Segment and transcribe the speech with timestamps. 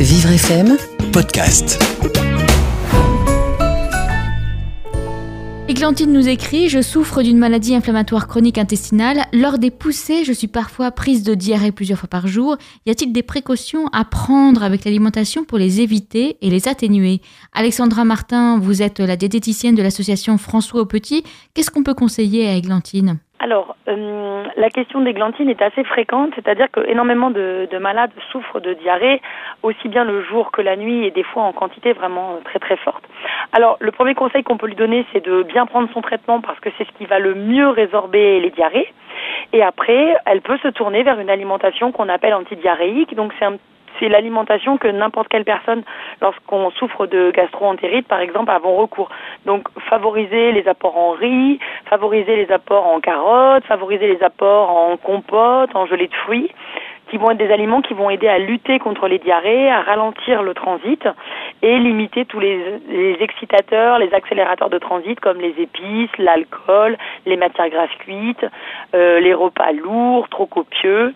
[0.00, 0.76] Vivre FM
[1.12, 1.82] Podcast.
[5.66, 9.22] Églantine nous écrit Je souffre d'une maladie inflammatoire chronique intestinale.
[9.32, 12.56] Lors des poussées, je suis parfois prise de diarrhée plusieurs fois par jour.
[12.86, 17.18] Y a-t-il des précautions à prendre avec l'alimentation pour les éviter et les atténuer?
[17.52, 21.24] Alexandra Martin, vous êtes la diététicienne de l'association François au Petit.
[21.54, 23.18] Qu'est-ce qu'on peut conseiller à Églantine?
[23.40, 28.10] Alors, euh, la question des glantines est assez fréquente, c'est-à-dire que énormément de, de, malades
[28.32, 29.22] souffrent de diarrhée,
[29.62, 32.76] aussi bien le jour que la nuit, et des fois en quantité vraiment très très
[32.76, 33.04] forte.
[33.52, 36.60] Alors, le premier conseil qu'on peut lui donner, c'est de bien prendre son traitement parce
[36.60, 38.92] que c'est ce qui va le mieux résorber les diarrhées.
[39.52, 43.14] Et après, elle peut se tourner vers une alimentation qu'on appelle antidiarrhéique.
[43.14, 43.46] Donc, c'est
[43.98, 45.82] c'est l'alimentation que n'importe quelle personne,
[46.20, 49.08] lorsqu'on souffre de gastro-entérite, par exemple, avons recours.
[49.44, 54.96] Donc, favoriser les apports en riz, favoriser les apports en carottes, favoriser les apports en
[54.96, 56.50] compote, en gelée de fruits
[57.10, 60.42] qui vont être des aliments qui vont aider à lutter contre les diarrhées, à ralentir
[60.42, 61.06] le transit
[61.62, 67.70] et limiter tous les, excitateurs, les accélérateurs de transit comme les épices, l'alcool, les matières
[67.70, 68.46] grasses cuites,
[68.94, 71.14] euh, les repas lourds, trop copieux.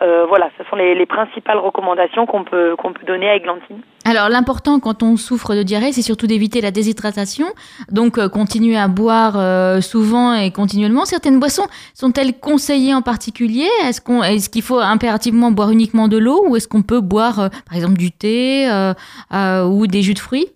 [0.00, 3.82] Euh, voilà, ce sont les, les principales recommandations qu'on peut, qu'on peut donner à Églantine.
[4.08, 7.44] Alors l'important quand on souffre de diarrhée, c'est surtout d'éviter la déshydratation.
[7.92, 11.04] Donc euh, continuer à boire euh, souvent et continuellement.
[11.04, 13.68] Certaines boissons sont-elles conseillées en particulier?
[13.84, 17.38] Est-ce qu'on, est-ce qu'il faut impérativement boire uniquement de l'eau ou est-ce qu'on peut boire
[17.38, 18.66] euh, par exemple du thé
[19.30, 20.46] ou des jus de fruits?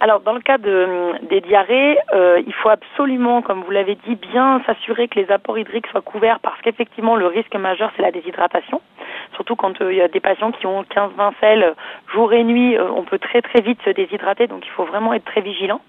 [0.00, 4.60] Alors, dans le cas de, des diarrhées, il faut absolument, comme vous l'avez dit, bien
[4.66, 8.80] s'assurer que les apports hydriques soient couverts parce qu'effectivement, le risque majeur, c'est la déshydratation.
[9.34, 11.74] Surtout quand euh, il y a des patients qui ont 15-20 sels
[12.12, 15.14] jour et nuit, euh, on peut très très vite se déshydrater, donc il faut vraiment
[15.14, 15.80] être très vigilant.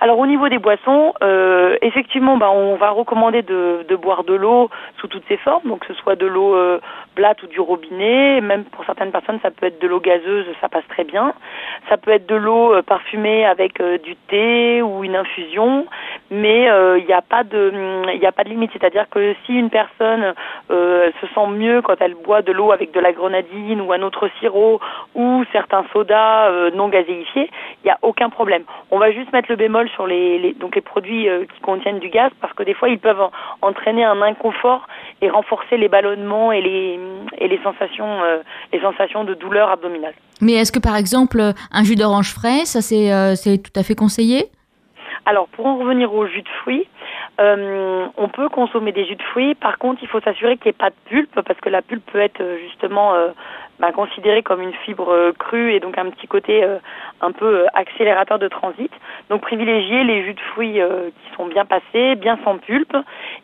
[0.00, 4.34] Alors, au niveau des boissons, euh, effectivement, bah, on va recommander de, de boire de
[4.34, 4.68] l'eau
[4.98, 6.56] sous toutes ses formes, donc que ce soit de l'eau
[7.14, 10.68] plate ou du robinet, même pour certaines personnes, ça peut être de l'eau gazeuse, ça
[10.68, 11.34] passe très bien.
[11.88, 15.86] Ça peut être de l'eau parfumée avec du thé ou une infusion,
[16.32, 17.70] mais euh, il n'y a pas de
[18.18, 18.70] n'y a pas de limite.
[18.72, 20.34] C'est-à-dire que si une personne
[20.70, 24.02] euh, se sent mieux quand elle boit de l'eau avec de la grenadine ou un
[24.02, 24.80] autre sirop
[25.14, 27.50] ou certains sodas non gazéifiés,
[27.82, 28.64] il n'y a aucun problème.
[28.90, 32.30] On va juste mettre le bémol sur les, donc les produits qui contiennent du gaz
[32.40, 33.28] parce que des fois ils peuvent
[33.60, 34.86] entraîner un inconfort
[35.20, 36.98] et renforcer les ballonnements et les
[37.38, 38.20] et les sensations
[38.72, 40.14] les sensations de douleur abdominale.
[40.40, 41.40] Mais est-ce que par exemple
[41.70, 44.46] un jus d'orange frais, ça c'est euh, c'est tout à fait conseillé?
[45.24, 46.88] Alors pour en revenir au jus de fruits,
[47.40, 49.54] euh, on peut consommer des jus de fruits.
[49.54, 52.04] Par contre, il faut s'assurer qu'il n'y ait pas de pulpe parce que la pulpe
[52.10, 53.28] peut être euh, justement euh,
[53.78, 56.64] bah, considérée comme une fibre crue et donc un petit côté
[57.20, 58.90] un peu accélérateur de transit.
[59.30, 62.96] Donc privilégier les jus de fruits qui sont bien passés, bien sans pulpe.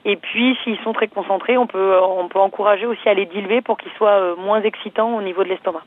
[0.04, 3.62] Et puis s'ils sont très concentrés, on peut on peut encourager aussi à les diluer
[3.62, 5.82] pour qu'ils soient moins excitants au niveau de l'estomac.